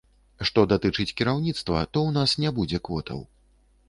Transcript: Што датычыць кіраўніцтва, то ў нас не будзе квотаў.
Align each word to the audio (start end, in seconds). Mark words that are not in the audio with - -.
Што 0.49 0.61
датычыць 0.71 1.11
кіраўніцтва, 1.19 1.81
то 1.97 2.03
ў 2.07 2.15
нас 2.15 2.33
не 2.45 2.53
будзе 2.61 2.81
квотаў. 2.91 3.21